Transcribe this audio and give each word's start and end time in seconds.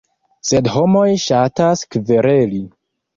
Sed 0.51 0.69
homoj 0.75 1.03
ŝatas 1.23 1.83
kvereli. 1.97 2.63